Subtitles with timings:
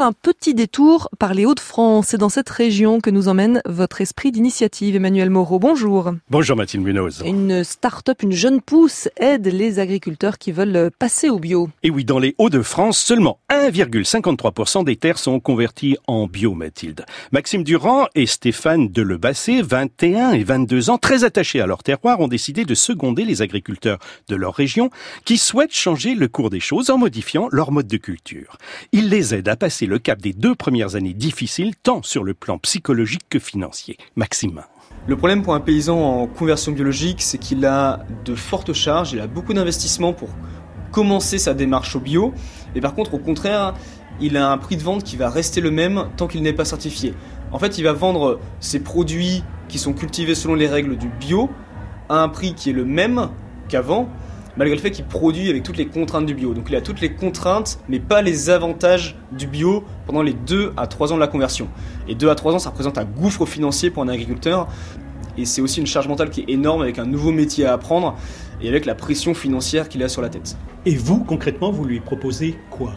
[0.00, 2.06] Un petit détour par les Hauts-de-France.
[2.10, 4.94] C'est dans cette région que nous emmène votre esprit d'initiative.
[4.94, 6.12] Emmanuel Moreau, bonjour.
[6.30, 7.24] Bonjour Mathilde Munoz.
[7.26, 11.68] Une start-up, une jeune pousse aide les agriculteurs qui veulent passer au bio.
[11.82, 17.04] Et oui, dans les Hauts-de-France, seulement 1,53% des terres sont converties en bio, Mathilde.
[17.32, 22.28] Maxime Durand et Stéphane Delebassé, 21 et 22 ans, très attachés à leur terroir, ont
[22.28, 24.90] décidé de seconder les agriculteurs de leur région
[25.24, 28.58] qui souhaitent changer le cours des choses en modifiant leur mode de culture.
[28.92, 32.34] Ils les aident à passer le cap des deux premières années difficiles, tant sur le
[32.34, 33.96] plan psychologique que financier.
[34.14, 34.62] Maxime.
[35.06, 39.20] Le problème pour un paysan en conversion biologique, c'est qu'il a de fortes charges, il
[39.20, 40.28] a beaucoup d'investissements pour
[40.92, 42.32] commencer sa démarche au bio,
[42.74, 43.74] et par contre, au contraire,
[44.20, 46.64] il a un prix de vente qui va rester le même tant qu'il n'est pas
[46.64, 47.14] certifié.
[47.52, 51.48] En fait, il va vendre ses produits qui sont cultivés selon les règles du bio
[52.08, 53.30] à un prix qui est le même
[53.68, 54.08] qu'avant,
[54.58, 56.52] malgré le fait qu'il produit avec toutes les contraintes du bio.
[56.52, 60.72] Donc il a toutes les contraintes, mais pas les avantages du bio pendant les 2
[60.76, 61.68] à 3 ans de la conversion.
[62.08, 64.68] Et 2 à 3 ans, ça représente un gouffre financier pour un agriculteur.
[65.38, 68.16] Et c'est aussi une charge mentale qui est énorme avec un nouveau métier à apprendre
[68.60, 70.56] et avec la pression financière qu'il a sur la tête.
[70.84, 72.94] Et vous, concrètement, vous lui proposez quoi?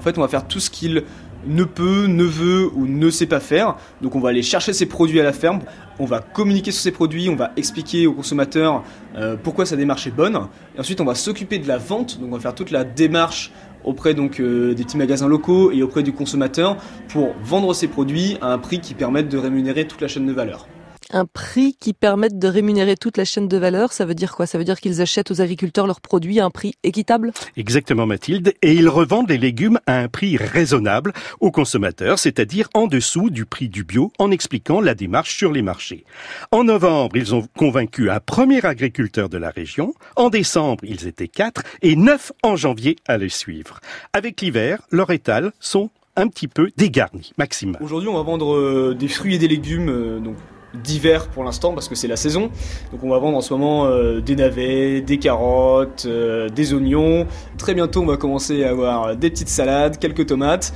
[0.00, 1.02] En fait, on va faire tout ce qu'il
[1.46, 3.76] ne peut, ne veut ou ne sait pas faire.
[4.02, 5.60] Donc on va aller chercher ses produits à la ferme,
[5.98, 8.82] on va communiquer sur ces produits, on va expliquer aux consommateurs
[9.16, 10.38] euh, pourquoi sa démarche est bonne.
[10.76, 13.52] Et ensuite on va s'occuper de la vente, donc on va faire toute la démarche
[13.84, 16.76] auprès donc euh, des petits magasins locaux et auprès du consommateur
[17.08, 20.32] pour vendre ses produits à un prix qui permette de rémunérer toute la chaîne de
[20.32, 20.66] valeur
[21.10, 23.92] un prix qui permette de rémunérer toute la chaîne de valeur.
[23.92, 24.46] Ça veut dire quoi?
[24.46, 27.32] Ça veut dire qu'ils achètent aux agriculteurs leurs produits à un prix équitable?
[27.56, 28.54] Exactement Mathilde.
[28.62, 33.46] Et ils revendent les légumes à un prix raisonnable aux consommateurs, c'est-à-dire en dessous du
[33.46, 36.04] prix du bio, en expliquant la démarche sur les marchés.
[36.50, 39.94] En novembre, ils ont convaincu un premier agriculteur de la région.
[40.16, 43.80] En décembre, ils étaient quatre et neuf en janvier à les suivre.
[44.12, 47.32] Avec l'hiver, leurs étals sont un petit peu dégarnis.
[47.36, 47.76] Maxime.
[47.80, 50.36] Aujourd'hui, on va vendre euh, des fruits et des légumes, euh, donc
[50.82, 52.50] d'hiver pour l'instant parce que c'est la saison.
[52.92, 57.26] Donc on va vendre en ce moment euh, des navets, des carottes, euh, des oignons.
[57.58, 60.72] Très bientôt on va commencer à avoir des petites salades, quelques tomates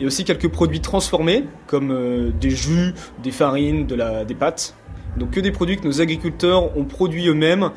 [0.00, 4.74] et aussi quelques produits transformés comme euh, des jus, des farines, de la, des pâtes.
[5.16, 7.70] Donc que des produits que nos agriculteurs ont produits eux-mêmes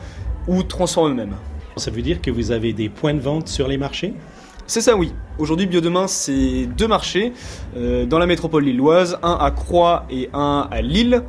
[0.48, 1.36] ou transforment eux-mêmes.
[1.78, 4.14] Ça veut dire que vous avez des points de vente sur les marchés?
[4.68, 5.12] C'est ça, oui.
[5.38, 7.34] Aujourd'hui, Biodemain, c'est deux marchés
[7.76, 11.24] dans la métropole lilloise, un à Croix et un à Lille.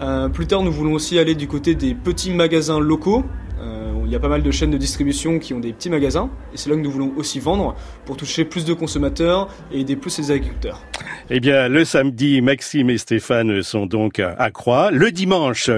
[0.00, 3.24] Euh, plus tard, nous voulons aussi aller du côté des petits magasins locaux.
[3.60, 6.30] Euh, il y a pas mal de chaînes de distribution qui ont des petits magasins,
[6.52, 9.94] et c'est là que nous voulons aussi vendre pour toucher plus de consommateurs et aider
[9.94, 10.82] plus les agriculteurs.
[11.28, 15.70] Eh bien, le samedi, Maxime et Stéphane sont donc à Croix, le dimanche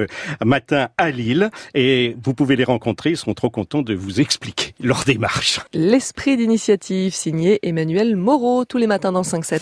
[0.43, 4.72] matin à Lille, et vous pouvez les rencontrer, ils seront trop contents de vous expliquer
[4.81, 5.61] leur démarche.
[5.75, 9.61] L'esprit d'initiative signé Emmanuel Moreau tous les matins dans 5-7.